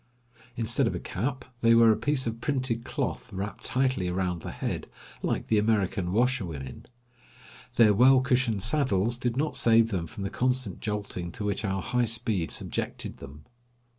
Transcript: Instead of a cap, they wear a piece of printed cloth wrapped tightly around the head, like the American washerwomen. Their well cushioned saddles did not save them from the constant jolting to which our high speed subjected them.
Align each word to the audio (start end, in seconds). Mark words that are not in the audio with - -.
Instead 0.55 0.87
of 0.87 0.95
a 0.95 0.99
cap, 0.99 1.45
they 1.61 1.75
wear 1.75 1.91
a 1.91 1.95
piece 1.95 2.25
of 2.25 2.41
printed 2.41 2.83
cloth 2.83 3.31
wrapped 3.31 3.65
tightly 3.65 4.07
around 4.07 4.41
the 4.41 4.49
head, 4.49 4.87
like 5.21 5.45
the 5.45 5.59
American 5.59 6.11
washerwomen. 6.11 6.87
Their 7.75 7.93
well 7.93 8.19
cushioned 8.19 8.63
saddles 8.63 9.19
did 9.19 9.37
not 9.37 9.55
save 9.57 9.89
them 9.91 10.07
from 10.07 10.23
the 10.23 10.31
constant 10.31 10.79
jolting 10.79 11.31
to 11.33 11.45
which 11.45 11.63
our 11.63 11.83
high 11.83 12.05
speed 12.05 12.49
subjected 12.49 13.17
them. 13.17 13.45